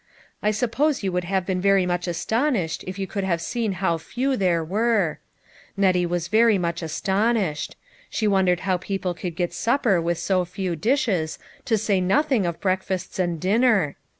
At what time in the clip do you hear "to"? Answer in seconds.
11.65-11.77